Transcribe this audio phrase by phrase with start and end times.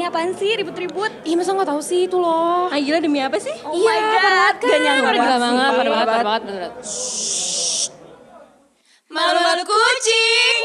[0.00, 1.12] Ini apaan sih ribut-ribut?
[1.28, 2.72] Ih masa nggak tahu sih itu loh.
[2.72, 3.52] Ah gila demi apa sih?
[3.68, 4.68] Oh iya, parah banget kan.
[4.72, 5.76] Gak nyangka gila banget, sih.
[5.76, 6.72] parah banget, parah banget.
[9.12, 10.62] Malu-malu kucing.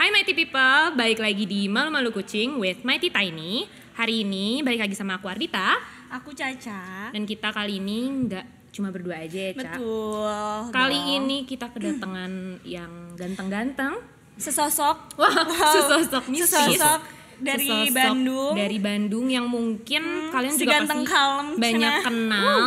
[0.00, 3.68] Hai Mighty People, balik lagi di Malu Malu Kucing with Mighty Tiny.
[4.00, 5.76] Hari ini balik lagi sama aku Ardita
[6.16, 7.12] Aku Caca.
[7.12, 9.76] dan kita kali ini nggak cuma berdua aja ya, Ca.
[9.76, 10.72] Betul.
[10.72, 11.16] Kali dong.
[11.20, 14.09] ini kita kedatangan yang ganteng-ganteng.
[14.40, 16.48] Sesosok Wah, sesosok misis.
[16.48, 17.00] Sesosok
[17.38, 18.52] dari Sesosok Bandung.
[18.52, 22.04] Dari Bandung yang mungkin kalian si juga pasti kalem banyak cenah.
[22.04, 22.58] kenal.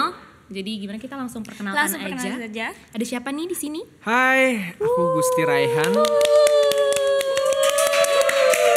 [0.47, 2.07] Jadi gimana kita langsung perkenalkan Langsung aja.
[2.07, 2.65] perkenalan saja.
[2.91, 3.81] Ada siapa nih di sini?
[3.99, 4.41] Hai,
[4.75, 5.91] aku Gusti Raihan.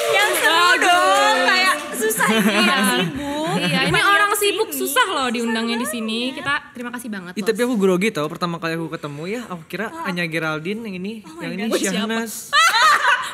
[0.09, 3.57] Yang seru dong, kayak susah ini ya sibuk.
[3.57, 6.33] Iya, ini orang sibuk susah loh diundangnya di sini.
[6.33, 7.45] Kita terima kasih banget loh.
[7.45, 11.13] tapi aku grogi tau pertama kali aku ketemu ya, aku kira Anya Geraldine yang ini,
[11.41, 12.29] yang ini God.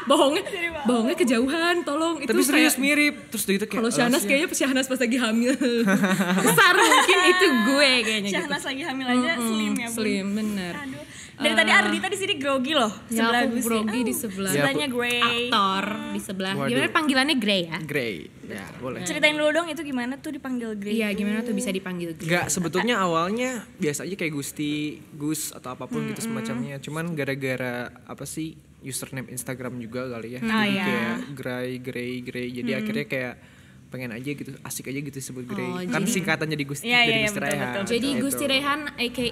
[0.05, 0.43] Bohongnya
[0.83, 3.15] bohongnya kejauhan tolong itu Tapi serius kayak- mirip.
[3.29, 5.53] Terus gitu kayak kalau "Alas Syahnas ya." kayaknya Syahnas pas lagi hamil
[6.47, 8.37] besar mungkin itu gue kayaknya gitu.
[8.37, 9.95] Syahnas lagi hamil aja slim ya, Bun.
[9.95, 11.01] slim bener Aduh.
[11.33, 14.63] Dari tadi Ardita di sini grogi loh, ya sebelah aku grogi di Oh, sebelah Ya,
[14.63, 15.19] Sebelahnya Grey.
[15.49, 16.69] aktor di sebelah Waduh.
[16.71, 18.17] gimana panggilannya Grey ya Grey.
[18.45, 19.01] Ya, boleh.
[19.03, 20.93] Ceritain dulu dong itu gimana tuh dipanggil Grey.
[20.95, 24.75] iya gimana tuh bisa dipanggil Grey Enggak, sebetulnya awalnya biasa aja kayak Gusti,
[25.11, 26.79] Gus atau apa pun gitu semacamnya.
[26.79, 30.41] Cuman gara-gara apa sih username Instagram juga kali ya.
[30.41, 30.85] Oh, Jadi iya.
[30.85, 32.49] kayak Gray, Grey, Grey.
[32.53, 33.35] Jadi akhirnya kayak
[33.89, 35.69] pengen aja gitu, asik aja gitu disebut Grey.
[35.69, 37.69] Oh, kan jadi- singkatan jadi Gusti, Iya, iya, jadi iya, Gusti betul, Raihan.
[37.69, 38.23] betul, jadi Gitu.
[38.23, 39.27] Gusti Rehan aka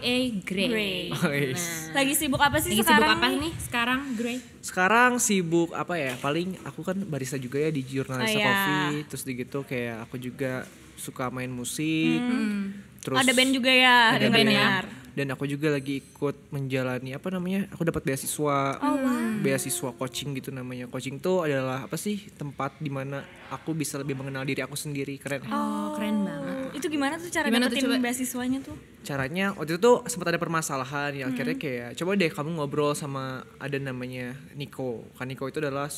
[0.44, 1.00] Grey, Grey.
[1.10, 1.62] Oh, yes.
[1.90, 3.00] Lagi sibuk apa sih lagi sekarang?
[3.00, 6.12] sibuk apa nih sekarang Grey Sekarang sibuk apa ya?
[6.14, 8.44] Paling aku kan barista juga ya di Oh, Jurnalista iya.
[8.46, 8.96] Coffee.
[9.08, 12.20] Terus di gitu kayak aku juga suka main musik.
[13.00, 14.48] Terus Ada band juga ya, ada dengar band.
[14.52, 14.84] dengar.
[15.10, 17.66] Dan aku juga lagi ikut menjalani apa namanya?
[17.74, 18.58] Aku dapat beasiswa.
[18.78, 18.96] Oh,
[19.40, 20.86] Beasiswa coaching gitu namanya.
[20.86, 22.28] Coaching tuh adalah apa sih?
[22.34, 25.18] Tempat di mana aku bisa lebih mengenal diri aku sendiri.
[25.18, 25.42] Keren.
[25.48, 28.04] oh keren banget Itu gimana tuh cara Gimana tuh, dapetin coba?
[28.04, 28.76] beasiswanya tuh?
[29.00, 33.42] Caranya waktu itu tuh sempat ada permasalahan ya akhirnya kayak coba deh kamu ngobrol sama
[33.56, 35.08] ada namanya Niko.
[35.16, 35.88] Kan Niko itu adalah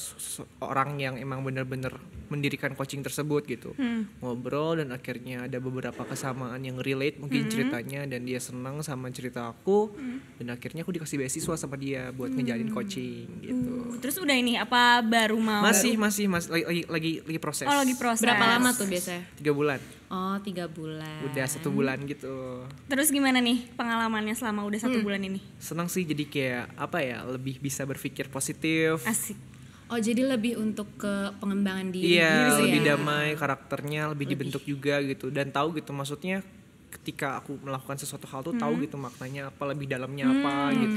[0.63, 1.99] orang yang emang bener-bener
[2.31, 3.75] mendirikan coaching tersebut gitu.
[4.23, 9.51] Ngobrol dan akhirnya ada beberapa kesamaan yang relate mungkin ceritanya dan dia senang sama cerita
[9.51, 9.93] aku
[10.41, 13.99] dan akhirnya aku dikasih beasiswa sama dia buat ngejalin coaching gitu.
[13.99, 15.61] Terus udah ini apa baru mau?
[15.63, 17.67] masih masih masih lagi lagi lagi, lagi proses.
[17.67, 18.23] Oh lagi proses.
[18.23, 19.23] berapa lama tuh biasanya?
[19.37, 19.81] Tiga bulan.
[20.13, 21.25] Oh tiga bulan.
[21.29, 25.41] Udah satu bulan gitu Terus gimana nih pengalamannya selama udah satu bulan ini?
[25.57, 29.41] senang sih jadi kayak apa ya lebih bisa berpikir positif Asik.
[29.89, 32.89] Oh jadi lebih untuk ke pengembangan diri iya gitu lebih ya?
[32.93, 36.45] damai karakternya lebih dibentuk juga gitu dan tahu gitu maksudnya
[36.93, 40.97] ketika aku melakukan sesuatu hal tuh tahu gitu maknanya apa lebih dalamnya apa gitu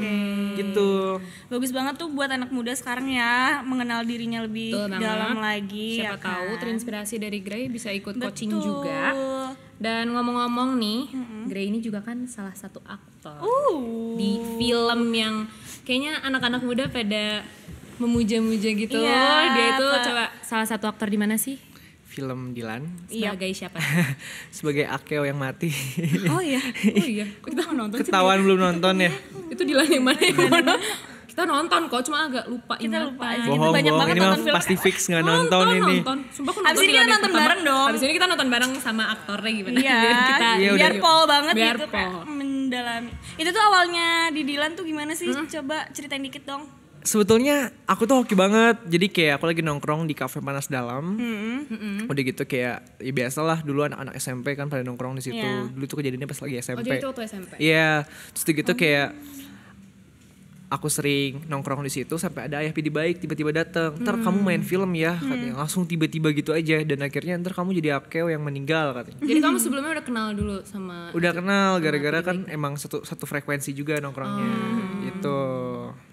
[0.60, 0.92] gitu
[1.48, 5.04] Bagus banget tuh buat anak muda sekarang ya mengenal dirinya lebih Betul banget.
[5.08, 5.90] dalam lagi.
[6.04, 6.60] Siapa ya tahu kan?
[6.60, 8.64] terinspirasi dari Grey bisa ikut coaching Betul.
[8.84, 9.02] juga.
[9.76, 11.00] Dan ngomong-ngomong nih,
[11.46, 14.14] Grey ini juga kan salah satu aktor Uh.
[14.16, 15.50] di film yang
[15.82, 17.42] kayaknya anak-anak muda pada
[17.98, 18.96] memuja-muja gitu.
[18.96, 20.00] Iya, Dia itu apa?
[20.04, 21.58] coba salah satu aktor di mana sih?
[22.06, 23.76] film Dilan Sebagai siapa?
[24.56, 25.68] sebagai Akeo yang mati
[26.32, 26.64] Oh iya.
[26.64, 28.08] oh iya, kita nonton sih.
[28.08, 29.12] ketahuan belum nonton ya
[29.52, 30.74] Itu di yang mana yang mana?
[31.36, 33.12] Kita nonton kok, cuma agak lupa Kita ingatan.
[33.12, 33.36] lupa aja.
[33.38, 34.56] Kita bohong banyak bohong banget ini mah nonton film.
[34.56, 37.42] pasti fix nggak nonton, ini Nonton, Sumpah aku Abis nonton ini di kita nonton pertama.
[37.44, 37.86] bareng dong.
[37.86, 39.76] Abis ini kita nonton bareng sama aktornya gimana?
[39.78, 41.04] Iya, biar kita Iya, biar udah.
[41.04, 42.24] pol banget Biar gitu kayak pol.
[42.32, 43.12] mendalami.
[43.36, 45.28] Itu tuh awalnya di Dilan tuh gimana sih?
[45.30, 46.64] Coba ceritain dikit dong.
[47.04, 51.14] sebetulnya aku tuh hoki banget jadi kayak aku lagi nongkrong di kafe panas dalam
[52.04, 55.70] udah gitu kayak ya biasalah dulu anak-anak SMP kan pada nongkrong di situ Iya.
[55.70, 57.52] dulu tuh kejadiannya pas lagi Oh SMP jadi itu waktu SMP?
[57.60, 57.90] Iya,
[58.32, 59.08] terus udah gitu kayak
[60.66, 63.94] aku sering nongkrong di situ sampai ada ayah pidi baik tiba-tiba datang.
[64.02, 65.62] Ntar kamu main film ya, katanya.
[65.62, 69.22] Langsung tiba-tiba gitu aja dan akhirnya ntar kamu jadi akeo yang meninggal katanya.
[69.22, 73.72] Jadi kamu sebelumnya udah kenal dulu sama Udah kenal gara-gara kan emang satu satu frekuensi
[73.78, 74.52] juga nongkrongnya
[75.12, 75.40] gitu.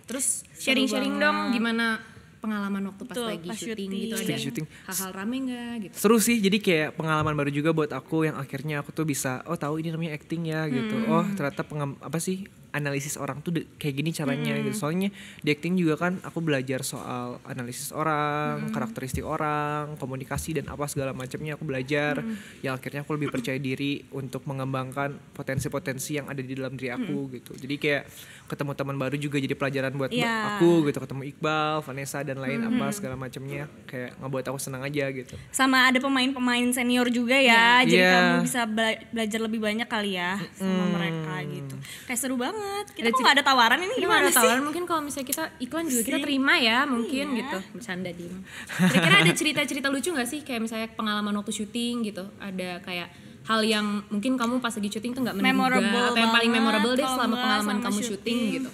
[0.05, 2.03] Terus sharing-sharing dong gimana
[2.43, 4.03] pengalaman waktu pas Betul, lagi pas syuting, syuting.
[4.03, 4.67] gitu Pas ada syuting.
[4.91, 5.95] hal-hal rame nggak gitu?
[5.95, 9.55] Seru sih, jadi kayak pengalaman baru juga buat aku yang akhirnya aku tuh bisa, oh
[9.55, 11.07] tahu ini namanya acting ya gitu.
[11.07, 12.43] Oh ternyata pengam, apa sih
[12.73, 14.73] analisis orang tuh kayak gini caranya gitu.
[14.75, 20.89] Soalnya di acting juga kan aku belajar soal analisis orang, karakteristik orang, komunikasi dan apa
[20.89, 22.25] segala macamnya aku belajar.
[22.65, 27.29] Yang akhirnya aku lebih percaya diri untuk mengembangkan potensi-potensi yang ada di dalam diri aku
[27.31, 27.53] gitu.
[27.53, 28.03] Jadi kayak
[28.49, 30.57] ketemu teman baru juga jadi pelajaran buat Iya.
[30.57, 30.97] aku gitu.
[30.97, 35.37] Ketemu Iqbal, Vanessa dan lain apa segala macamnya kayak ngebuat aku senang aja gitu.
[35.53, 37.85] Sama ada pemain-pemain senior juga ya.
[37.85, 38.13] Jadi Iya.
[38.17, 41.77] kamu bisa bela- belajar lebih banyak kali ya sama mereka gitu.
[42.09, 42.87] Kayak seru banget banget.
[42.89, 44.39] Kita Ada kok nggak ada tawaran ini gimana ada sih?
[44.39, 47.39] tawaran mungkin kalau misalnya kita iklan juga kita terima ya mungkin Iya.
[47.39, 48.35] gitu bercanda dim.
[48.81, 53.09] Kira-kira ada cerita-cerita lucu nggak sih kayak misalnya pengalaman waktu syuting gitu ada kayak
[53.43, 56.93] hal yang mungkin kamu pas lagi syuting tuh nggak menduga Memorable atau yang paling memorable
[56.93, 58.09] deh selama pengalaman sama kamu syuting.
[58.09, 58.71] syuting gitu.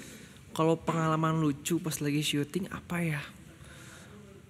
[0.50, 3.22] Kalau pengalaman lucu pas lagi syuting apa ya?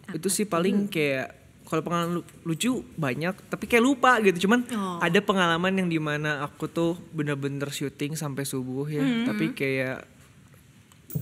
[0.08, 1.37] itu sih paling kayak
[1.69, 4.97] kalau pengalaman lu- lucu banyak tapi kayak lupa gitu cuman Oh.
[4.99, 9.25] ada pengalaman yang di mana aku tuh bener-bener syuting sampai subuh ya Mm-hmm.
[9.26, 10.09] tapi kayak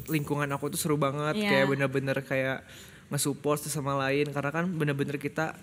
[0.06, 1.50] lingkungan aku tuh seru banget Iya.
[1.52, 2.62] kayak bener-bener kayak
[3.08, 5.54] nge-support sama lain karena kan bener-bener kita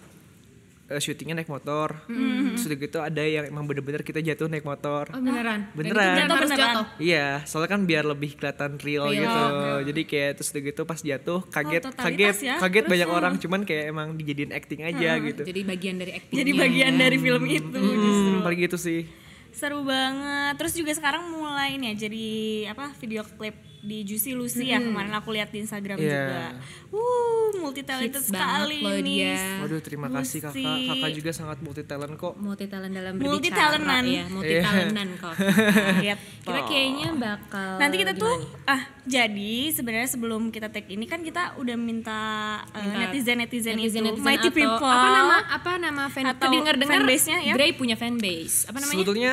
[0.93, 2.55] eh, syutingnya naik motor Mm-hmm.
[2.55, 5.69] terus udah gitu ada yang emang bener-bener kita jatuh naik motor Oh beneran?
[5.73, 6.15] Beneran.
[6.25, 6.57] Jatuh beneran.
[6.57, 6.85] jatuh.
[6.99, 9.23] Iya, soalnya kan biar lebih kelihatan real, Real.
[9.23, 9.41] gitu.
[9.43, 12.55] Oh, Jadi kayak terus udah gitu pas jatuh kaget, totalitas kaget, ya.
[12.59, 13.17] kaget Terus, banyak hmm.
[13.17, 15.43] orang, cuman kayak emang dijadiin acting aja gitu.
[15.43, 16.37] Jadi bagian dari acting.
[16.37, 18.29] Jadi bagian dari film itu justru.
[18.33, 19.01] Hmm, paling gitu sih.
[19.53, 20.53] Seru banget.
[20.57, 22.27] Terus juga sekarang mulai nih ya jadi
[22.73, 26.07] apa video klip di Juicy Lucy ya kemarin aku lihat di Instagram Iya.
[26.07, 26.43] juga.
[26.87, 29.03] Uh, multi talented Hits sekali loh nih.
[29.03, 29.59] dia.
[29.59, 30.63] Waduh, terima kasih Lucy.
[30.63, 30.77] kakak.
[30.87, 32.33] Kakak juga sangat multi talent kok.
[32.37, 34.03] multi talent dalam Multi berbicara talentan.
[34.07, 35.35] ya, multi talentan kok.
[36.05, 36.23] Gitu.
[36.43, 38.71] Kita kayaknya bakal Nanti kita tuh gimana nih?
[38.71, 42.21] ah jadi sebenarnya sebelum kita take ini kan kita udah minta,
[42.69, 46.99] Minta netizen netizen itu netizen-netizen mighty atau people apa nama apa nama fan Atau dengar-dengar
[46.99, 47.53] fanbase-nya ya?
[47.53, 49.31] Grey punya fanbase apa namanya Sebetulnya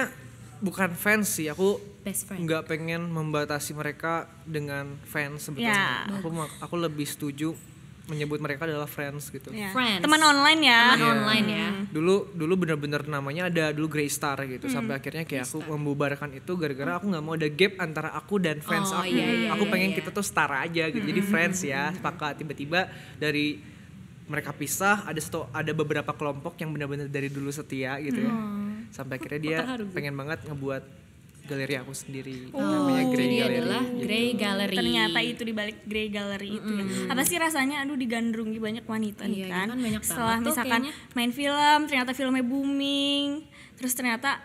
[0.58, 4.12] bukan fans sih, aku best friend nggak pengen membatasi mereka
[4.42, 6.08] dengan fans sebetulnya.
[6.08, 6.16] Ya.
[6.16, 7.52] Aku aku lebih setuju
[8.06, 9.52] menyebut mereka adalah friends gitu.
[9.52, 9.70] Ya.
[9.70, 10.02] Friends.
[10.02, 11.10] teman online ya teman Iya.
[11.14, 14.74] online ya dulu dulu bener-bener namanya ada dulu Grey Star gitu Hmm.
[14.76, 18.58] sampai akhirnya kayak aku membubarkan itu gara-gara aku nggak mau ada gap antara aku dan
[18.58, 19.94] fans Oh, aku iya, iya, aku iya, pengen iya.
[19.94, 19.98] Hmm.
[20.02, 23.62] kita tuh setara aja gitu jadi friends ya sepakat tiba-tiba dari
[24.26, 28.32] mereka pisah ada satu ada beberapa kelompok yang benar-benar dari dulu setia gitu ya
[28.90, 29.90] sampai akhirnya dia Hmm.
[29.90, 30.82] pengen banget ngebuat
[31.50, 33.98] galeri aku sendiri Oh, namanya Grey jadi Gallery adalah gitu.
[34.00, 36.84] Grey Gallery ternyata itu di balik Grey Gallery itu ya.
[37.08, 39.66] Apa sih rasanya aduh digandrungi banyak wanita nih Iya, kan.
[39.66, 40.92] itu kan banyak Setelah misalkan kayaknya.
[41.12, 43.28] main film, ternyata filmnya booming.
[43.74, 44.38] Terus ternyata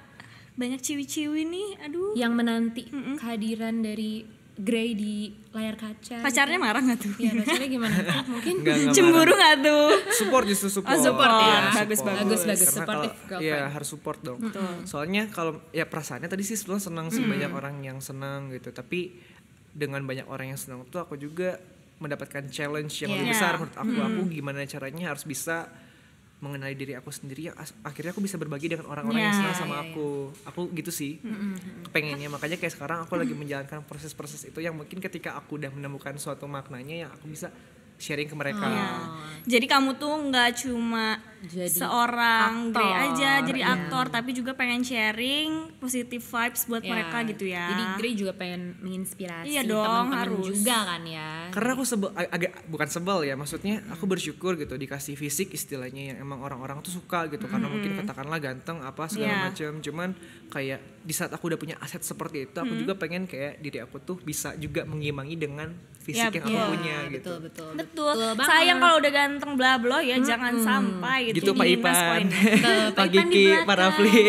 [0.56, 2.16] banyak ciwi-ciwi nih, aduh.
[2.16, 2.88] yang menanti
[3.20, 4.24] kehadiran dari
[4.56, 7.12] Grey di layar kaca Pacarnya marah nggak tuh?
[7.20, 9.88] ya pacarnya gimana tuh mungkin Nggak, nggak Cemburu nggak tuh?
[10.10, 10.96] support justru support.
[10.96, 11.44] Oh, support ya.
[11.44, 12.16] Iya, Bagus, support.
[12.16, 12.42] bagus.
[12.42, 13.44] Bagus, girlfriend.
[13.44, 14.40] Iya, harus support dong.
[14.84, 18.72] Soalnya kalau ya perasaannya tadi sih sebelum senang sih banyak orang yang senang gitu.
[18.72, 19.12] Tapi
[19.70, 21.60] dengan banyak orang yang senang tuh aku juga
[21.96, 23.34] mendapatkan challenge yang lebih Iya.
[23.36, 23.96] besar menurut aku.
[24.02, 25.68] Aku gimana caranya harus bisa
[26.44, 29.76] mengenali diri aku sendiri as- akhirnya aku bisa berbagi dengan orang-orang yang Iya, senang sama
[29.80, 30.08] iya, aku.
[30.52, 31.18] Aku gitu sih.
[31.90, 36.14] Pengennya makanya kayak sekarang aku lagi menjalankan proses-proses itu yang mungkin ketika aku udah menemukan
[36.20, 37.50] suatu maknanya yang aku bisa
[37.96, 38.68] sharing ke mereka.
[38.68, 38.90] Iya.
[39.48, 41.16] Jadi kamu tuh nggak cuma
[41.48, 43.74] Jadi seorang aktor, Grey aja jadi iya.
[43.76, 47.66] aktor, tapi juga pengen sharing positive vibes buat Ya, mereka gitu ya.
[47.68, 50.46] jadi Grey juga pengen menginspirasi Iya dong, teman-teman harus.
[50.52, 54.76] juga kan ya karena aku sebel ag- agak bukan sebel ya maksudnya aku bersyukur gitu
[54.76, 59.24] dikasih fisik istilahnya yang emang orang-orang tuh suka gitu karena mungkin katakanlah ganteng apa segala
[59.28, 59.42] Iya.
[59.46, 60.10] macam cuman
[60.48, 63.98] kayak di saat aku udah punya aset seperti itu aku juga pengen kayak diri aku
[64.00, 66.66] tuh bisa juga mengimbangi dengan fisik Yap, yang aku iya.
[66.68, 68.14] punya gitu betul betul Betul.
[68.36, 68.46] banget.
[68.48, 72.94] Sayang kalau udah ganteng bla bla ya jangan sampai gitu Tuh, Pak Ipan belakang.
[72.96, 74.22] Pak Rafli Gigi, Pak Rafli.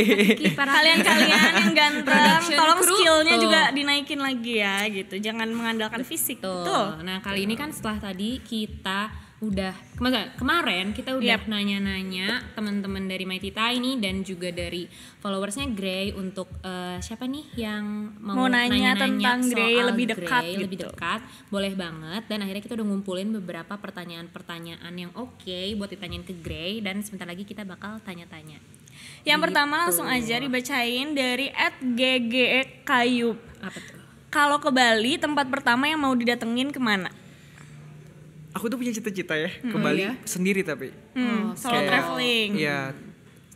[0.56, 2.96] Kalian-kalian yang ganteng, tolong crew.
[2.96, 3.42] skillnya Tuh.
[3.42, 5.14] juga dinaikin lagi ya gitu.
[5.18, 6.40] Jangan mengandalkan fisik.
[6.40, 6.64] Tuh.
[6.64, 6.86] Betul.
[7.04, 11.44] Nah kali ini kan setelah tadi kita udah kemarin, kemarin kita udah Yap.
[11.44, 14.88] nanya-nanya teman-teman dari Mighty Tiny dan juga dari
[15.20, 20.56] followersnya Grey untuk eh, siapa nih yang mau, Mau nanya tentang Grey lebih dekat Grey,
[20.56, 20.88] lebih gitu.
[20.88, 21.20] dekat
[21.52, 26.80] boleh banget dan akhirnya kita udah ngumpulin beberapa pertanyaan-pertanyaan yang oke buat ditanyain ke Grey
[26.80, 28.56] dan sebentar lagi kita bakal tanya-tanya
[29.28, 29.44] Yang Gitu.
[29.52, 31.52] pertama langsung aja dibacain dari
[31.92, 33.36] @gge Kayub.
[33.60, 34.00] apa tuh
[34.32, 37.08] Kalau ke Bali, tempat pertama yang mau didatengin ke mana?
[38.56, 42.50] Aku tuh punya cita-cita ya ke Bali sendiri tapi Hmm, solo Kayak- traveling.
[42.56, 42.80] Iya,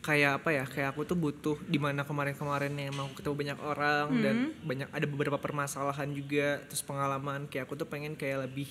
[0.01, 0.65] kayak apa ya?
[0.65, 5.07] Kayak aku tuh butuh di mana kemarin-kemarin yang mau ketemu banyak orang dan banyak ada
[5.07, 8.69] beberapa permasalahan juga, terus pengalaman kayak aku tuh pengen kayak lebih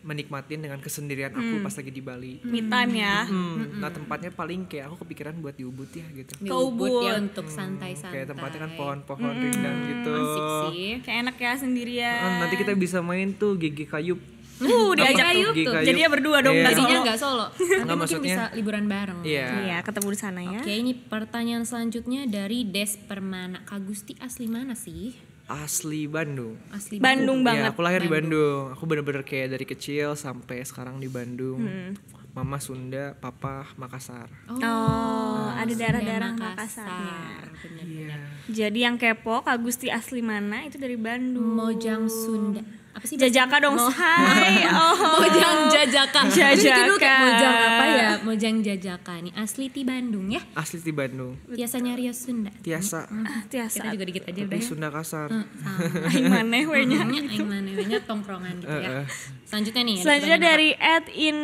[0.00, 2.36] menikmatin dengan kesendirian aku pas lagi di Bali.
[2.42, 3.24] Me time ya.
[3.24, 6.32] Hmm, Nah tempatnya paling kayak aku kepikiran buat di Ubud ya gitu.
[6.38, 7.24] Di Ke Ubud ya Ubud.
[7.24, 10.12] untuk santai-santai Kayak tempatnya kan pohon-pohon rindang gitu.
[10.12, 12.20] asik sih Kayak enak ya sendirian.
[12.20, 14.20] Ah, nanti kita bisa main tuh gigi kayub.
[14.66, 15.74] Uh, diajak Gigi tuh.
[15.76, 16.62] Jadi ya berdua dong, Iya.
[16.64, 17.46] nggak Jadinya solo.
[17.46, 19.46] Nanti mungkin maksudnya- bisa liburan bareng Iya.
[19.60, 20.58] Iya, ketemu di sana ya.
[20.58, 25.12] Oke ini pertanyaan selanjutnya dari Des Permana Kagusti asli mana sih?
[25.44, 26.56] Asli Bandung.
[26.70, 27.64] Asli Bandung Ya, banget.
[27.70, 28.72] aku lahir di Bandung.
[28.72, 31.60] Aku bener-bener kayak dari kecil sampai sekarang di Bandung.
[31.60, 31.92] Hmm.
[32.32, 34.26] Mama Sunda, Papa Makassar.
[34.48, 36.82] Oh, Oh, ada Sunda daerah-daerah Makassar.
[36.82, 37.14] Makassarnya.
[37.62, 38.20] Bener-bener.
[38.48, 41.54] Jadi yang kepo Kak Gusti asli mana itu dari Bandung.
[41.54, 42.64] Mojang Sunda.
[42.94, 43.18] Apa sih?
[43.18, 43.74] Jajaka dong.
[43.76, 44.62] Hai.
[44.74, 45.20] Oh.
[45.22, 46.30] Mojang Jajaka.
[46.30, 46.54] Jajaka.
[46.54, 48.08] Jadi dulu kayak Mojang apa ya?
[48.26, 49.32] Mojang Jajaka nih.
[49.34, 50.40] Asli di Bandung ya.
[50.54, 51.34] Asli di Bandung.
[51.50, 52.50] Biasanya Rio Sunda.
[52.62, 53.10] Tiasa.
[53.10, 53.82] Ah, tiasa.
[53.82, 54.64] Kita juga dikit aja udah ya.
[54.64, 55.28] Sunda Kasar.
[55.30, 55.46] Sama.
[56.10, 57.02] Aing maneh we nya.
[57.02, 59.04] Nya aing mana we nya tongkrongan gitu ya.
[59.46, 59.96] Selanjutnya nih.
[60.00, 61.38] Selanjutnya dari at in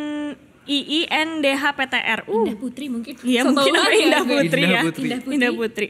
[0.65, 2.19] IINDHPTR.
[2.23, 2.31] apa?
[2.31, 3.13] Uh, Indah Putri mungkin.
[3.21, 4.23] Iya mungkin apa aja Indah.
[4.23, 4.81] Putri ya.
[4.81, 5.35] Indah Putri.
[5.35, 5.87] Indah Putri.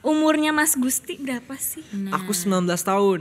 [0.00, 1.84] Umurnya Mas Gusti berapa sih?
[1.92, 3.20] Nah, Aku 19 tahun.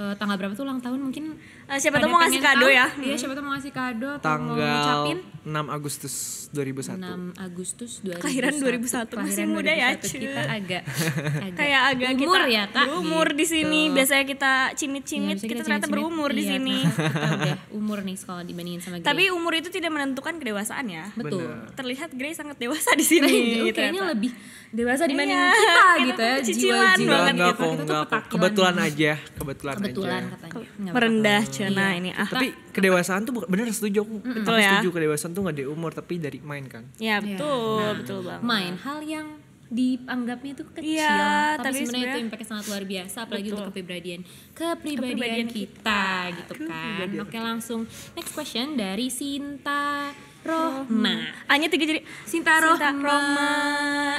[0.00, 1.00] Eh, tanggal berapa tuh ulang tahun?
[1.04, 1.24] Mungkin
[1.70, 2.72] Eh, siapa tahu mau ngasih kado tahu.
[2.72, 2.86] ya.
[2.98, 6.14] Iya, siapa tuh mau ngasih kado atau mau Tanggal ngucapin 6 Agustus
[6.50, 6.98] 2001.
[6.98, 8.18] 6 Agustus 2001.
[8.18, 10.02] Kelahiran 2001, masih muda ya, 2001.
[10.02, 10.18] cuy.
[10.20, 10.82] Kita agak,
[11.46, 12.84] agak Kayak agak umur kita ya, Kak.
[12.84, 13.80] berumur di sini.
[13.82, 13.94] Gitu.
[13.94, 15.94] Biasanya kita Iya, cimit-cimit, bisa kita, ternyata cimit-cimit.
[15.94, 16.78] berumur di Iya, sini.
[16.82, 19.06] ternyata Kita udah umur nih kalau dibandingin sama Grace.
[19.06, 21.04] Tapi umur itu tidak menentukan kedewasaan ya.
[21.14, 21.46] betul.
[21.46, 21.70] Bener.
[21.72, 23.30] Terlihat Grace sangat dewasa di sini.
[23.30, 23.38] Nah,
[23.70, 24.10] kayaknya ternyata.
[24.10, 24.30] lebih
[24.70, 26.58] dewasa dibanding Iya, kita kita gitu tuh ya.
[26.60, 27.62] Jiwa-jiwa banget Enggak, gitu.
[27.64, 28.02] Kita tuh kok.
[28.04, 28.30] petakilan.
[28.32, 30.32] Kebetulan aja, kebetulan, Kebetulan aja.
[30.34, 30.52] katanya.
[30.80, 31.98] Nggak merendah cina Iya.
[32.00, 32.24] ini ah.
[32.24, 34.16] Tapi kedewasaan tuh bener setuju aku.
[34.18, 34.70] Betul Aku ya.
[34.74, 36.88] setuju kedewasaan tuh gak dari umur tapi dari main kan.
[36.96, 38.42] Ya betul, Nah, betul banget.
[38.42, 39.26] Main hal yang
[39.70, 43.54] dianggapnya itu kecil, Iya, tapi, tapi sebenarnya itu impactnya sangat luar biasa, apalagi Betul.
[43.54, 44.20] untuk kepribadian
[44.50, 46.02] kepribadian, Kepribadian kita,
[46.34, 47.08] gitu kan.
[47.20, 47.80] Oke langsung
[48.12, 50.10] next question dari Sinta
[50.50, 51.14] Rohma.
[51.46, 52.90] Hanya tiga jadi Sinta Rohma.
[52.92, 53.52] Roma.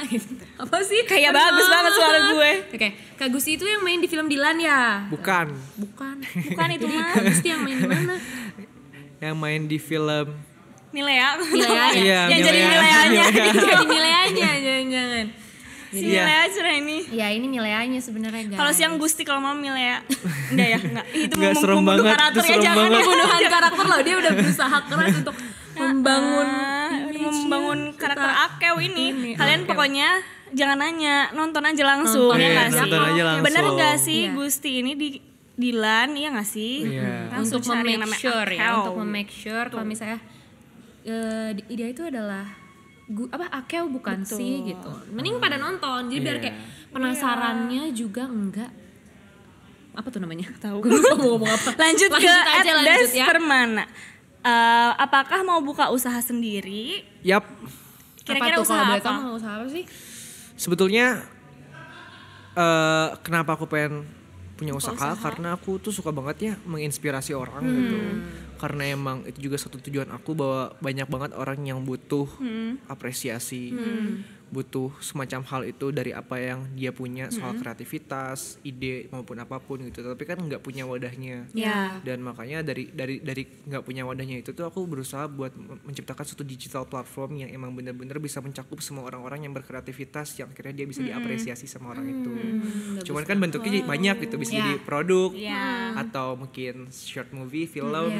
[0.62, 1.04] Apa sih?
[1.04, 2.50] Kayak bagus banget suara gue.
[2.70, 5.04] Oke, Kak Gusti itu yang main di film Dilan ya?
[5.06, 5.52] Bukan.
[5.76, 6.16] Bukan.
[6.48, 7.12] Bukan itu mah.
[7.28, 8.14] Gusti yang main di mana?
[9.18, 10.26] Yang main di film
[10.90, 11.28] Milea.
[11.42, 11.84] Milea.
[11.94, 12.72] Iya, Yang jadi Milea.
[12.74, 13.22] Mileanya.
[13.30, 15.26] Jadi Mileanya jangan-jangan.
[15.88, 16.20] Si Iya.
[16.20, 16.98] Milea cerah ini.
[17.10, 18.56] Ya ini Mileanya sebenarnya guys.
[18.56, 20.00] Kalau siang Gusti kalau mau Milea.
[20.48, 21.06] Enggak ya, enggak.
[21.10, 22.96] Itu Nggak, mem- serem membunuh banget, karakter ya serem jangan banget.
[22.98, 25.36] pembunuhan karakter loh dia udah berusaha keras untuk
[26.02, 28.44] membangun Ah, membangun karakter kita.
[28.48, 29.06] Akeu ini.
[29.32, 30.08] Kalian pokoknya
[30.50, 32.80] jangan nanya, nonton aja langsung Nonton ya nggak sih?
[32.82, 33.44] nonton aja langsung.
[33.46, 34.34] Bener gak sih Iya.
[34.34, 35.08] Gusti ini di
[35.52, 36.80] Dilan iya gak sih?
[37.28, 40.18] Langsung untuk cari yang namanya sure ya untuk memake sure kalau misalnya
[41.52, 42.48] di- dia itu adalah
[43.04, 44.38] gu, apa akeu bukan Betul.
[44.38, 46.42] sih gitu mending pada nonton jadi biar Iya.
[46.42, 46.56] kayak
[46.88, 48.70] penasarannya juga enggak
[49.92, 50.80] apa tuh namanya Tahu.
[50.80, 53.84] Gue lupa mau ngomong apa Lanjut, ke aja lanjut ya Permana.
[54.42, 57.06] Eh, apakah mau buka usaha sendiri?
[57.22, 57.46] Yap.
[58.26, 58.98] Kira-kira usaha apa?
[58.98, 59.82] tahu mau usaha apa sih
[60.54, 61.26] Sebetulnya
[62.54, 64.06] eh kenapa aku pengen
[64.54, 65.18] punya usaha, usaha.
[65.18, 67.98] karena aku tuh suka banget ya menginspirasi orang gitu.
[68.62, 72.30] Karena emang itu juga satu tujuan aku bahwa banyak banget orang yang butuh
[72.86, 73.74] apresiasi,
[74.52, 79.80] butuh semacam hal itu dari apa yang dia punya soal kreativitas, ide maupun apa pun
[79.80, 80.04] gitu.
[80.04, 81.48] Tapi kan nggak punya wadahnya.
[81.56, 81.96] Ya.
[82.04, 86.22] Dan makanya dari dari dari nggak punya wadahnya itu tuh aku berusaha buat men- menciptakan
[86.22, 90.86] suatu digital platform yang emang bener-bener bisa mencakup semua orang-orang yang berkreativitas yang akhirnya dia
[90.86, 92.32] bisa diapresiasi sama orang itu.
[93.02, 94.60] Cuman kan bentuknya jadi banyak gitu bisa Ya.
[94.60, 95.96] jadi produk Ya.
[95.96, 98.12] atau mungkin short movie, film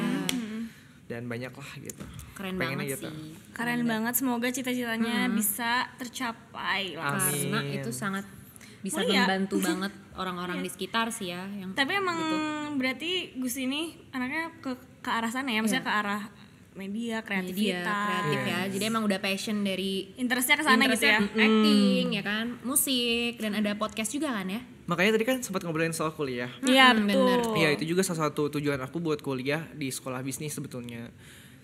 [1.03, 2.03] dan banyak lah gitu.
[2.33, 3.09] keren Pengennya banget gitu.
[3.11, 3.15] sih
[3.51, 7.19] Keren banget, semoga cita-citanya bisa tercapai lah.
[7.19, 7.77] karena Amin.
[7.77, 8.25] itu sangat
[8.79, 9.23] bisa Mulia.
[9.23, 12.17] membantu banget orang-orang di sekitar sih ya yang Tapi emang
[12.75, 16.23] berarti Gus ini anaknya ke ke arah sana ya, maksudnya ke arah
[16.73, 17.85] media, media kreativitas.
[17.85, 21.19] kreatif ya jadi emang udah passion dari Interestnya ke sana gitu ya.
[21.21, 25.91] acting ya kan musik dan ada podcast juga kan ya Makanya tadi kan sempat ngobrolin
[25.91, 26.51] soal kuliah.
[26.61, 27.23] Iya, Mm, betul.
[27.23, 27.39] bener.
[27.55, 31.07] Iya itu juga salah satu tujuan aku buat kuliah di sekolah bisnis sebetulnya.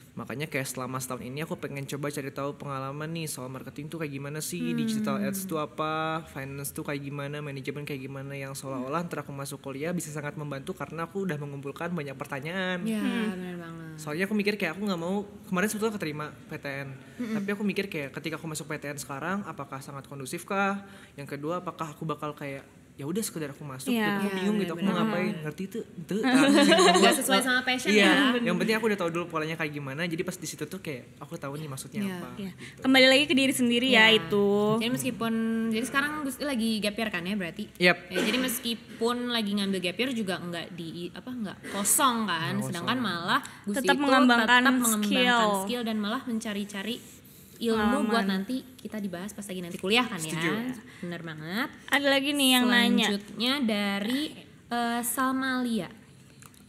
[0.10, 4.04] Makanya kayak selama setahun ini aku pengen coba cari tahu pengalaman nih soal marketing tuh
[4.04, 8.52] kayak gimana sih, digital ads tuh apa, finance tuh kayak gimana, manajemen kayak gimana yang
[8.52, 12.84] seolah-olah ntar aku masuk kuliah bisa sangat membantu karena aku udah mengumpulkan banyak pertanyaan.
[12.84, 13.00] ya
[13.32, 16.88] benar banget Soalnya aku mikir kayak aku nggak mau kemarin sebetulnya keterima PTN,
[17.36, 20.84] tapi aku mikir kayak ketika aku masuk PTN sekarang apakah sangat kondusif kah?
[21.16, 22.64] Yang kedua apakah aku bakal kayak
[23.00, 23.96] ya udah sekedar aku masuk Iya.
[23.96, 24.12] gitu.
[24.12, 26.14] aku Iya, bingung gitu aku mau ngapain ngerti tuh itu
[27.00, 30.04] nggak sesuai sama passion iya ya yang penting aku udah tahu dulu polanya kayak gimana
[30.04, 32.16] jadi pas di situ tuh kayak aku tahu nih maksudnya Iya.
[32.18, 32.52] apa Iya.
[32.78, 34.20] Kembali lagi ke diri sendiri ya, Ya.
[34.20, 34.48] itu.
[34.78, 35.34] jadi meskipun
[35.70, 37.98] jadi sekarang Gusti lagi gap year kan ya berarti Yap.
[38.10, 42.98] Ya, jadi meskipun lagi ngambil gap year juga enggak di apa enggak kosong kan, sedangkan
[42.98, 45.64] malah Gusti Tetap itu mengembangkan tetap mengembangkan skill.
[45.64, 47.00] skill dan malah mencari-cari
[47.60, 50.72] ilmu buat nanti kita dibahas pas lagi nanti kuliah kan ya.
[51.04, 51.70] Bener banget.
[51.92, 53.08] Ada lagi nih yang nanya.
[53.12, 54.22] Selanjutnya dari
[54.72, 55.92] eh, Salmalia.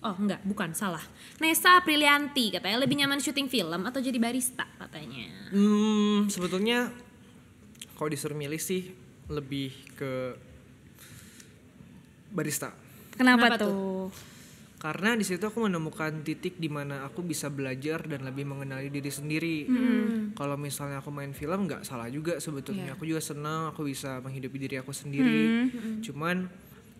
[0.00, 1.04] Oh enggak, bukan salah.
[1.38, 5.52] Nesa Aprilianti katanya lebih nyaman syuting film atau jadi barista katanya.
[5.54, 6.88] hmm sebetulnya
[7.94, 8.90] kalau disuruh milih sih
[9.28, 10.34] lebih ke
[12.32, 12.72] barista
[13.14, 14.08] Kenapa, Kenapa tuh?
[14.80, 19.12] Karena di situ aku menemukan titik di mana aku bisa belajar dan lebih mengenali diri
[19.12, 19.56] sendiri.
[20.32, 22.96] Kalau misalnya aku main film nggak salah juga sebetulnya.
[22.96, 25.68] Aku juga senang aku bisa menghidupi diri aku sendiri.
[26.00, 26.48] Cuman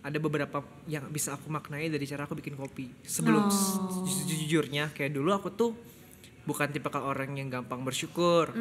[0.01, 2.85] ada beberapa yang bisa aku maknai dari cara aku bikin kopi.
[3.01, 5.73] Sebelum ju- jujurnya kayak dulu aku tuh
[6.41, 8.53] bukan tipe orang yang gampang bersyukur.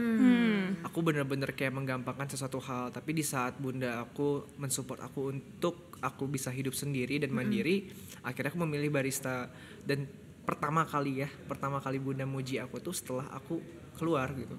[0.85, 2.93] Aku bener-bener kayak menggampangkan sesuatu hal.
[2.93, 7.89] Tapi di saat bunda aku mensupport aku untuk aku bisa hidup sendiri dan mandiri,
[8.25, 9.49] akhirnya aku memilih barista.
[9.85, 10.09] Dan
[10.45, 13.61] pertama kali ya, pertama kali bunda muji aku tuh setelah aku
[14.01, 14.57] keluar gitu.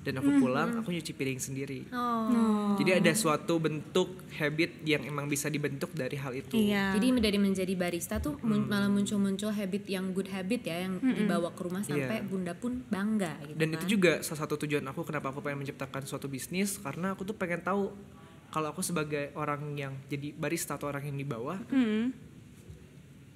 [0.00, 1.84] Dan aku pulang, aku nyuci piring sendiri.
[1.90, 2.72] Oh.
[2.74, 6.54] Jadi ada suatu bentuk habit yang emang bisa dibentuk dari hal itu.
[6.54, 6.94] Iya.
[6.94, 11.50] Jadi dari menjadi barista tuh mun- malah muncul-muncul habit yang good habit ya yang dibawa
[11.50, 12.24] ke rumah sampai Iya.
[12.24, 13.76] bunda pun bangga gitu dan kan.
[13.76, 17.34] itu juga salah satu tujuan aku kenapa aku pengen menciptakan suatu bisnis karena aku tuh
[17.34, 17.92] pengen tahu
[18.48, 22.14] kalau aku sebagai orang yang jadi barista atau orang yang di bawah Hmm.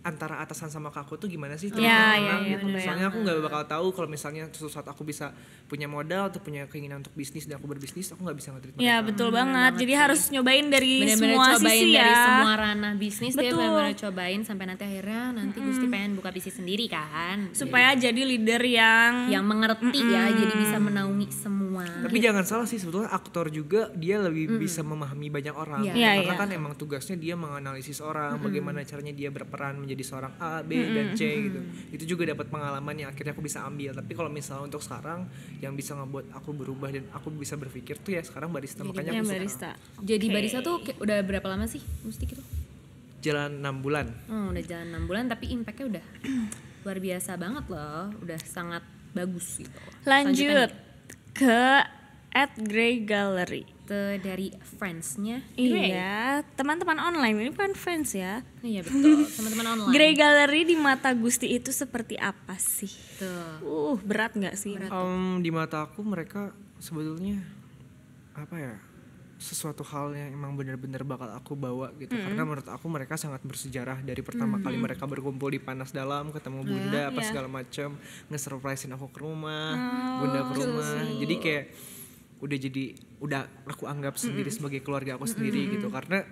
[0.03, 2.67] Antara atasan sama kakku tuh gimana sih Iya, iya, iya, gitu.
[2.67, 2.83] bener.
[2.83, 5.31] soalnya aku nggak bakal tahu kalau misalnya suatu saat aku bisa
[5.65, 8.99] punya modal atau punya keinginan untuk bisnis dan aku berbisnis aku nggak bisa nge-treat Ya
[8.99, 9.07] mereka.
[9.09, 9.73] betul banget.
[9.79, 12.21] Jadi harus nyobain dari benar-benar semua cobain sisi dari ya.
[12.21, 13.57] semua ranah bisnis dia Betul.
[13.57, 18.61] benar-benar cobain sampai nanti akhirnya nanti Gusti pengen buka bisnis sendiri kan Supaya jadi leader
[18.61, 23.87] yang yang mengerti ya jadi bisa menaungi semua tapi jangan salah sih sebetulnya aktor juga
[23.93, 25.95] dia lebih bisa memahami banyak orang Iya.
[25.95, 26.41] Iya, karena iya.
[26.41, 31.13] kan emang tugasnya dia menganalisis orang bagaimana caranya dia berperan menjadi seorang A B dan
[31.13, 31.61] C gitu.
[31.93, 33.93] Itu juga dapat pengalaman yang akhirnya aku bisa ambil.
[33.93, 35.29] Tapi kalau misalnya untuk sekarang
[35.61, 38.81] yang bisa ngebuat aku berubah dan aku bisa berpikir tuh ya sekarang barista.
[38.81, 39.37] Makanya yang aku suka.
[39.37, 39.71] barista.
[40.01, 40.35] jadi Oke.
[40.35, 41.85] barista tuh udah berapa lama sih?
[42.01, 42.41] Gusti gitu?
[43.21, 44.09] Jalan enam bulan.
[44.33, 46.05] Oh, udah jalan 6 bulan tapi impactnya udah
[46.89, 48.11] luar biasa banget loh.
[48.25, 48.83] Udah sangat
[49.13, 49.79] bagus gitu.
[50.09, 50.73] Lanjut
[51.37, 51.85] ke
[52.33, 53.72] at Grey Gallery.
[53.83, 54.49] Ke dari
[54.79, 55.43] friendsnya?
[55.53, 57.35] Iya, teman-teman online.
[57.37, 58.47] Ini bukan fans ya.
[58.61, 59.27] iya betul.
[59.27, 59.91] Teman-teman online.
[59.91, 62.91] Grey Gallery di mata Gusti itu seperti apa sih?
[63.17, 64.79] tuh Uh, berat nggak sih?
[64.79, 67.43] Em, di mata aku mereka sebetulnya
[68.33, 68.75] apa ya?
[69.37, 72.15] Sesuatu hal yang emang bener-bener bakal aku bawa gitu.
[72.15, 73.99] Karena menurut aku mereka sangat bersejarah.
[73.99, 77.27] Dari pertama kali mereka berkumpul di panas dalam ketemu bunda apa Iya.
[77.27, 77.99] segala macam
[78.31, 79.75] nge-surprisein aku ke rumah
[80.17, 80.91] bunda ke rumah.
[81.19, 81.65] jadi kayak
[82.43, 82.85] udah jadi
[83.19, 85.87] udah aku anggap sendiri sebagai keluarga aku sendiri gitu.
[85.89, 86.27] Karena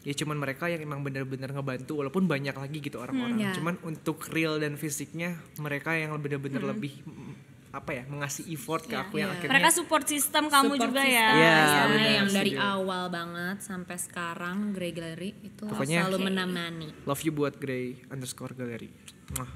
[0.00, 3.36] ya cuman mereka yang emang bener-bener ngebantu walaupun banyak lagi gitu orang-orang.
[3.38, 3.52] Ya.
[3.52, 7.32] cuman untuk real dan fisiknya mereka yang bener-bener lebih mm,
[7.70, 11.14] apa ya mengasih effort ke aku yang akhirnya Mereka support sistem kamu Support juga system.
[11.14, 11.28] Ya.
[11.30, 12.66] Iya, sama benar, yang dari setuju.
[12.66, 16.88] awal banget sampai sekarang Grey Gallery itu Pokoknya- selalu menemani.
[17.04, 18.90] love you buat Grey underscore gallery.
[19.36, 19.50] Mwah.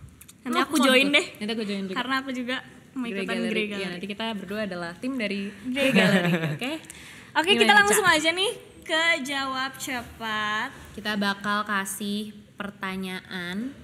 [0.44, 1.26] Nanti aku join deh.
[1.40, 1.96] nanti aku join juga.
[1.96, 2.56] Karena aku juga
[2.94, 3.50] mau Grey ikutan Gallery.
[3.50, 3.92] Grey Iya, Gallery.
[3.92, 6.72] nanti kita berdua adalah tim dari Grey Gallery oke
[7.34, 8.14] Oke, Gimana kita langsung Ca?
[8.14, 10.70] aja nih ke jawab cepat.
[10.94, 13.74] kita bakal kasih pertanyaan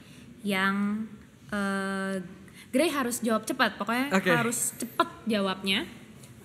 [0.41, 1.05] yang
[1.49, 2.23] eh
[2.71, 4.31] Grey harus jawab cepat pokoknya Oke.
[4.31, 5.83] harus cepet jawabnya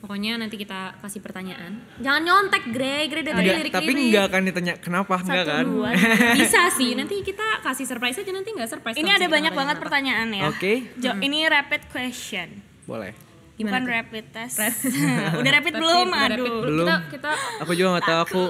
[0.05, 4.41] pokoknya nanti kita kasih pertanyaan jangan nyontek Grey Grey dari Enggak, lirik tapi nggak akan
[4.45, 5.89] ditanya kenapa enggak Satu, kan dua,
[6.37, 9.81] bisa sih nanti kita kasih surprise aja nanti nggak surprise Ini ada banyak banget tanya
[9.81, 10.43] pertanyaan ya.
[10.53, 10.73] Oke.
[11.01, 12.61] Jo- Ini rapid question.
[12.85, 13.17] boleh
[13.55, 13.93] Gimana Bukan tuh?
[13.97, 14.57] rapid test.
[15.41, 16.07] Udah rapid belum?
[16.11, 16.61] Aduh.
[16.69, 16.85] Belum.
[16.85, 17.31] kita kita
[17.65, 18.41] aku juga nggak tahu aku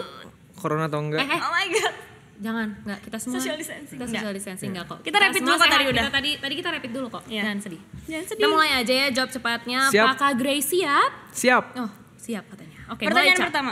[0.59, 1.93] corona atau enggak eh, eh Oh my god.
[2.37, 3.95] Jangan nggak kita semua Social distancing.
[3.95, 5.93] kita social distancing nggak kok Kita rapid semua dulu kok tadi udah.
[5.95, 7.41] kita tadi tadi kita rapid dulu kok Iya.
[7.41, 8.37] jangan sedih Jangan sedih.
[8.37, 10.05] kita mulai aja ya jawab cepatnya Siap.
[10.05, 13.71] apakah Grey siap siap oh siap katanya oke Pertanyaan mulai, pertama.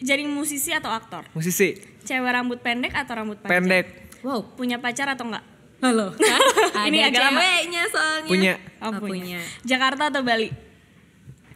[0.00, 1.22] Jadi musisi atau aktor?
[1.30, 3.52] musisi Cewek rambut pendek atau rambut panjang?
[3.60, 3.86] pendek
[4.20, 5.44] wow Punya pacar atau enggak?
[5.78, 6.16] halo
[6.88, 7.38] Ini Ada agak lama.
[7.38, 8.54] ceweknya soalnya Punya.
[8.80, 9.40] oh, Oh, punya.
[9.62, 10.48] Jakarta atau Bali?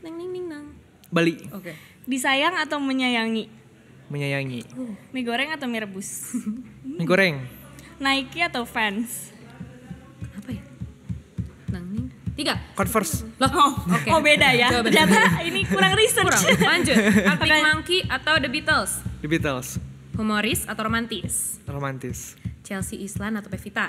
[0.00, 0.64] Neng neng neng nang
[1.08, 1.72] Bali oke
[2.04, 3.48] Disayang atau menyayangi?
[4.08, 4.62] Menyayangi?
[5.12, 6.34] Mie goreng atau mie rebus?
[6.98, 7.40] mie goreng.
[8.00, 9.30] Nike atau Vans?
[10.34, 10.62] apa ya?
[12.34, 12.58] Tiga?
[12.74, 13.22] Converse.
[13.38, 13.50] Loh
[13.86, 14.10] oke.
[14.10, 14.82] Oh beda ya.
[14.82, 16.34] Ternyata ini kurang research.
[16.34, 16.82] kurang.
[16.82, 16.96] Lanjut.
[17.30, 18.92] Arctic Monkey atau The Beatles?
[19.22, 19.78] The Beatles.
[20.18, 21.62] Humoris atau romantis?
[21.66, 22.34] Romantis.
[22.66, 23.86] Chelsea Islan atau Pevita?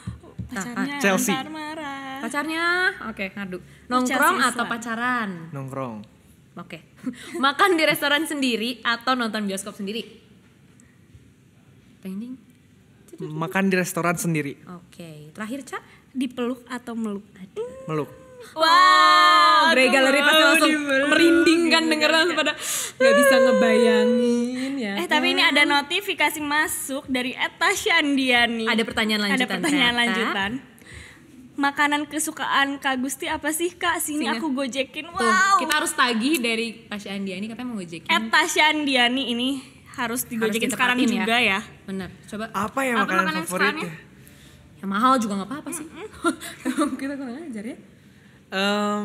[0.52, 1.32] Pacarnya Chelsea.
[1.48, 2.24] marah.
[2.24, 2.64] pacarnya?
[3.08, 3.60] Oke ngadu.
[3.60, 4.52] Chelsea nongkrong Islan.
[4.52, 5.28] atau pacaran?
[5.52, 6.17] Nongkrong
[6.58, 6.78] oke
[7.44, 10.02] makan di restoran sendiri atau nonton bioskop sendiri
[12.02, 12.36] ting.
[13.18, 17.22] makan di restoran sendiri oke terakhir cak Dipeluk atau meluk?
[17.86, 18.10] meluk
[18.54, 20.72] Wow, Grey Gallery pasti langsung
[21.10, 22.54] merinding kan denger langsung pada
[22.94, 28.70] nggak bisa ngebayangin ya Eh tapi ini ada notifikasi masuk dari Eta Shandiani.
[28.70, 30.00] ada pertanyaan lanjutan Ada pertanyaan ternyata.
[30.00, 30.50] lanjutan.
[31.58, 33.98] Makanan kesukaan Kak Gusti apa sih Kak?
[33.98, 34.30] Sini, Sini.
[34.30, 35.10] aku gojekin.
[35.10, 35.18] Wow.
[35.18, 39.58] Tuh, kita harus tagih dari Tasya Andiani katanya mau gojekin Eta Shandiani ini
[39.92, 41.10] harus digojekin sekarang ya.
[41.10, 41.58] juga ya.
[41.82, 43.82] bener coba apa ya Apa makanan makanan favorit kesukaannya?
[43.82, 43.94] ya
[44.78, 45.86] yang mahal juga nggak apa-apa sih
[47.02, 47.76] kita kurang ajar ya
[48.48, 49.04] Em,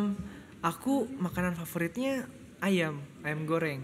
[0.61, 3.83] aku makanan favoritnya ayam, ayam goreng.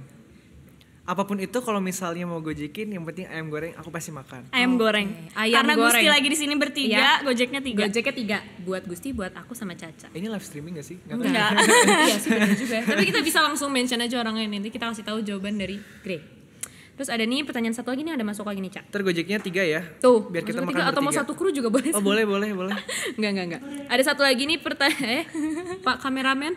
[1.10, 4.46] Apa pun itu kalau misalnya mau gojekin yang penting ayam goreng aku pasti makan.
[4.54, 5.10] Ayam goreng.
[5.34, 6.14] Ayam Karena Gusti goreng.
[6.14, 7.12] lagi di sini bertiga, Iya.
[7.26, 7.80] Gojeknya tiga.
[7.82, 11.02] Gojeknya tiga buat Gusti buat aku sama Caca Ini live streaming gak sih?
[11.02, 11.26] Nggak tahu.
[11.26, 11.52] Enggak.
[12.06, 15.58] iya sih juga tapi kita bisa langsung mention aja orangnya nanti kita kasih tahu jawaban
[15.58, 16.22] dari Grey
[16.94, 19.64] terus ada nih pertanyaan satu lagi nih ada masuk lagi nih Cak Ntar gojeknya tiga
[19.64, 19.82] ya.
[19.98, 22.76] tuh Biar kita makan atau mau satu kru juga boleh Oh boleh boleh boleh.
[23.18, 23.62] Enggak, enggak, enggak.
[23.88, 25.24] Ada satu lagi nih pertanyaan, eh,
[25.88, 26.54] Pak kameramen.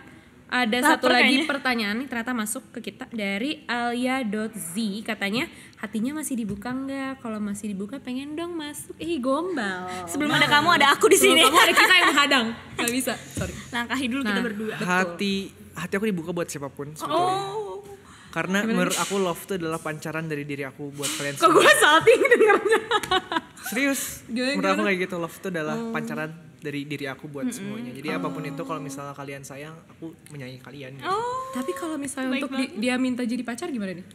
[0.53, 1.49] Ada satu Lapar lagi kayaknya.
[1.49, 7.17] pertanyaan nih ternyata masuk ke kita dari Alia.z katanya hatinya masih dibuka enggak?
[7.19, 8.93] Kalau masih dibuka pengen dong masuk.
[8.97, 9.89] Ih gombal.
[10.05, 11.43] Sebelum ada kamu ada aku di Sebelum sini.
[11.43, 12.47] kamu ada kita yang menghadang.
[12.77, 13.13] Gak bisa.
[13.17, 13.55] Sorry.
[13.71, 14.45] Langkahi dulu kita Nah.
[14.45, 14.75] berdua.
[14.77, 15.35] Hati
[15.73, 17.33] hati aku dibuka buat siapa pun sebetulnya.
[17.49, 17.81] Oh.
[18.29, 21.57] Karena menurut aku love itu adalah pancaran dari diri aku buat kalian Kok semua.
[21.59, 22.81] gue salting dengernya?
[23.63, 24.01] Serius.
[24.27, 24.85] Gimana, menurut aku gimana?
[24.87, 26.31] kayak gitu love itu adalah pancaran
[26.63, 27.91] dari diri aku buat semuanya.
[27.91, 30.91] Jadi apa pun itu kalau misalnya kalian sayang, aku menyayangi kalian.
[30.95, 31.05] gitu.
[31.05, 31.51] Oh.
[31.51, 34.07] Tapi kalau misalnya Baik untuk di- dia minta jadi pacar gimana nih?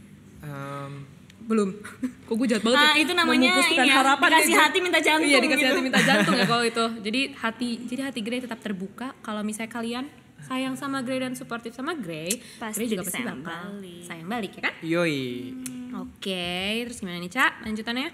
[0.42, 0.94] Em,
[1.40, 1.70] Belum.
[2.28, 3.00] Kok gue jahat banget Ah, ya?
[3.00, 5.72] itu namanya ya, harapan dikasih ya, hati minta jantung Iya dikasih gitu.
[5.72, 6.86] hati minta jantung ya kalau itu.
[7.02, 10.06] Jadi hati jadi hati Grey tetap terbuka kalau misalnya kalian
[10.40, 14.04] sayang sama Grey dan suportif sama Grey, Pasti Grey juga pasti bakal balik.
[14.04, 14.74] sayang balik ya kan?
[14.82, 15.56] yoi.
[15.98, 16.48] Oke,
[16.84, 17.52] terus gimana nih Cak?
[17.64, 18.08] Lanjutannya?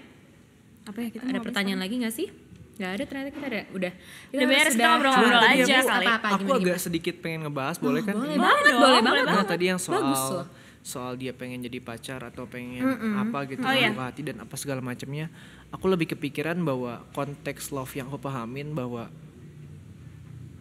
[0.84, 2.28] Apa ya kita Ada pertanyaan lagi gak sih?
[2.74, 3.60] Gak ada ternyata kita ada.
[3.70, 3.92] Udah.
[4.28, 6.06] Udah beres, kita ngobrol-ngobrol aja aku- kali.
[6.06, 6.82] Apa-apa, aku gimana, agak gimana?
[6.82, 8.14] sedikit pengen ngebahas, boleh kan?
[8.14, 9.24] Boleh banget, boleh boleh banget.
[9.30, 10.46] Nah, tadi yang Bagus soal loh.
[10.82, 12.84] soal dia pengen jadi pacar atau pengen
[13.16, 13.88] apa gitu Oh, iya.
[13.94, 15.30] hati dan apa segala macamnya.
[15.70, 19.08] Aku lebih kepikiran bahwa konteks love yang aku pahamin bahwa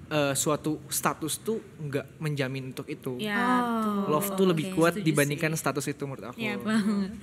[0.10, 3.18] eh, suatu status tuh nggak menjamin untuk itu.
[3.18, 3.66] Ya,
[4.06, 6.38] Oh, Love tuh lebih oke, kuat setuju dibandingkan status itu menurut aku.
[6.38, 6.56] Iya,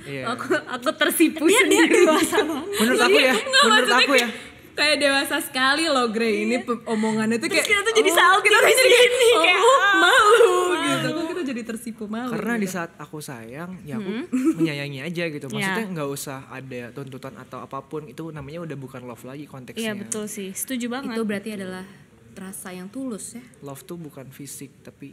[0.03, 0.24] Iya.
[0.29, 2.03] Aku aku tersipu dia dia sendiri.
[2.03, 2.66] dewasa banget.
[2.74, 4.29] Menurut aku ya, menurut aku ya.
[4.71, 8.45] Kayak- Kayak dewasa sekali loh Grey ini pe- omongannya tuh kayak kita tuh jadi salting
[8.45, 9.95] kita tuh jadi gini kayak oh, ah.
[9.97, 11.07] malu gitu.
[11.11, 12.31] Kok kita jadi tersipu malu.
[12.31, 12.63] Karena gitu.
[12.63, 14.11] di saat aku sayang, ya aku
[14.57, 15.47] menyayangi aja gitu.
[15.47, 15.93] Maksudnya Iya.
[15.93, 18.05] nggak usah ada tuntutan atau apa pun.
[18.05, 19.83] Itu namanya udah bukan love lagi konteksnya.
[19.83, 21.13] Iya betul sih, setuju banget.
[21.13, 21.85] itu berarti adalah
[22.33, 23.43] rasa yang tulus ya.
[23.61, 25.13] Love tuh bukan fisik tapi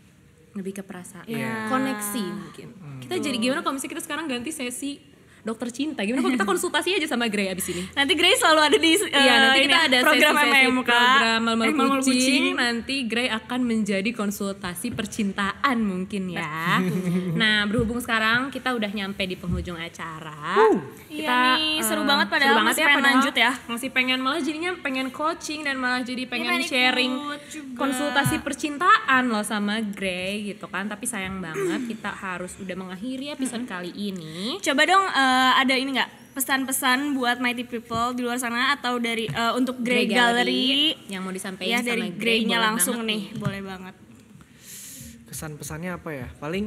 [0.54, 1.67] lebih ke perasaan Iya.
[1.67, 2.67] koneksi mungkin
[3.00, 4.98] kita jadi gimana kalau misalnya kita sekarang ganti sesi
[5.47, 8.77] dokter cinta gimana kalau kita konsultasi aja sama Grey abis ini Nanti Grace selalu ada
[8.77, 12.43] di eh, Iya nanti kita ya, ada program sesi-sesi MMK, program mal eh, Mal-Mal kucing.
[12.57, 16.81] Nanti Grey akan menjadi konsultasi percintaan mungkin ya.
[17.41, 20.57] nah berhubung sekarang kita udah nyampe di penghujung acara.
[21.07, 23.51] Iya nih, seru eh, banget padahal masih pengen padahal lanjut ya.
[23.65, 27.13] Masih pengen malah jadinya pengen coaching dan malah jadi pengen pengen sharing
[27.47, 27.77] juga.
[27.79, 30.86] konsultasi percintaan loh sama Grey gitu kan.
[30.86, 34.60] Tapi sayang banget kita harus udah mengakhiri episode kali ini.
[34.62, 35.05] Coba dong
[35.38, 39.78] eh, ada ini nggak pesan-pesan buat mighty people di luar sana atau dari eh, untuk
[39.80, 43.62] Grey, Gallery, yang mau disampaikan ya sama dari Grey Grey-nya boleh langsung banget nih, boleh
[43.63, 43.95] banget.
[45.28, 46.28] kesan pesannya apa ya?
[46.36, 46.65] Paling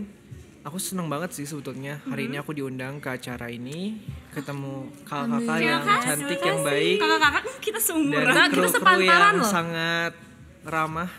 [0.61, 3.97] aku seneng banget sih sebetulnya hari ini aku diundang ke acara ini
[4.31, 8.25] ketemu kakak-kakak yang cantik yang baik Kakak-kakak kita dan seumuran.
[8.29, 9.49] Kita- kita kru-kru sepantaran yang loh.
[9.49, 10.13] sangat
[10.63, 11.11] ramah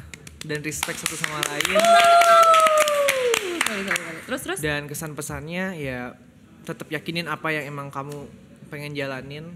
[0.41, 1.75] dan respect satu sama lain
[3.61, 4.19] Sorry, sorry, sorry.
[4.21, 4.59] Terus terus.
[4.59, 6.13] dan kesan pesannya ya
[6.61, 8.27] tetap yakinin apa yang emang kamu
[8.67, 9.51] pengen jalanin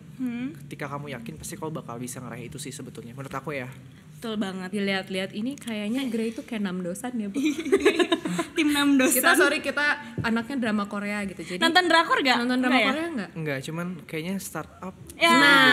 [0.64, 3.70] ketika kamu yakin pasti kau bakal bisa ngeraih itu sih sebetulnya menurut aku ya
[4.16, 4.72] Betul banget.
[4.72, 7.36] Dilihat-lihat ini kayaknya Grey itu kayak enam dosan ya bu.
[8.58, 9.12] Tim 6 dosa.
[9.14, 9.86] kita sorry kita
[10.22, 12.40] anaknya drama Korea gitu jadi Nonton drakor gak?
[12.40, 12.90] nonton drama Nggak ya?
[12.90, 13.30] Korea nggak?
[13.36, 15.30] enggak cuman kayaknya startup Ya.
[15.30, 15.68] Nah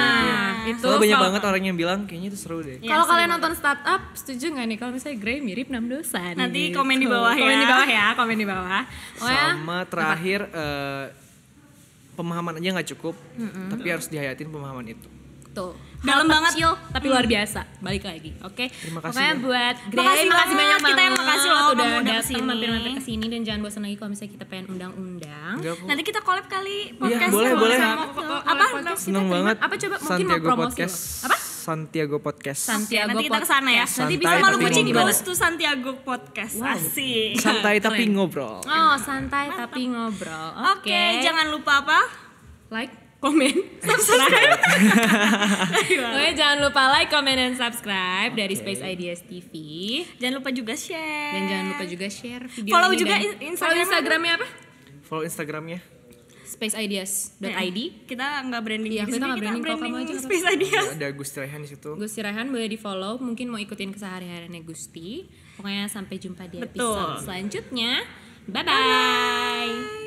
[0.66, 3.54] itu Soalnya banyak banget orang yang bilang kayaknya itu seru deh Ya, Kalau kalian nonton
[3.54, 6.34] startup, setuju nggak nih kalau misalnya Grey mirip 6 dosan?
[6.36, 6.76] Nanti gitu.
[6.76, 7.40] komen di bawah ya.
[7.40, 8.82] Komen di bawah ya, komen di bawah.
[9.16, 11.04] Pokoknya, sama terakhir eh,
[12.22, 13.14] pemahaman aja nggak cukup
[13.68, 15.08] tapi harus dihayatin pemahaman itu
[15.52, 15.76] tuh.
[16.00, 16.56] Dalam banget.
[16.56, 17.60] kecil, tapi luar biasa.
[17.78, 18.72] Balik lagi, oke?
[18.72, 19.36] Terima kasih Pokoknya ya.
[19.38, 20.56] buat Grey, Makasih makasih banget.
[20.56, 21.04] banyak Kita banget.
[21.04, 24.44] yang makasih loh udah datang mampir-mampir ke sini dan jangan bosan lagi kalau misalnya kita
[24.48, 25.54] pengen undang-undang.
[25.60, 27.30] Nanti kita collab kali podcast.
[27.30, 27.76] boleh, kalau boleh.
[27.76, 28.06] sama-
[28.42, 28.64] Apa?
[28.96, 30.96] seneng banget Apa coba mungkin mau promosi podcast.
[31.22, 31.36] Apa?
[31.62, 33.86] Santiago podcast Santiago Nanti kita ke sana ya.
[33.86, 33.98] Podcast.
[34.00, 36.54] Nanti bisa malu kucing goes to Santiago podcast.
[36.58, 37.38] Asik.
[37.38, 40.48] santai tapi ngobrol Oh, santai tapi ngobrol.
[40.74, 40.90] Oke.
[40.90, 42.00] Oke, jangan lupa apa?
[42.68, 43.52] like, komen,
[43.86, 44.58] subscribe.
[46.10, 49.52] Oke, jangan lupa like, comment, dan subscribe dari Space Ideas TV.
[50.16, 51.32] Jangan lupa juga share.
[51.32, 53.78] Dan jangan lupa juga share video Follow ini juga dan- in- follow Instagramnya.
[53.78, 54.46] Instagramnya apa?
[55.02, 55.78] follow instagramnya
[56.52, 57.78] spaceideas.id.
[58.04, 60.86] Kita nggak branding Iya, di kita nggak branding, kalau kamu aja nggak Space Ideas.
[60.92, 65.24] ada Gusti Rehan di situ Gusti Rehan boleh di follow, mungkin mau ikutin kesehariannya Gusti.
[65.56, 66.92] Pokoknya sampai jumpa di Betul.
[66.92, 67.92] episode selanjutnya.
[68.44, 70.01] Bye bye.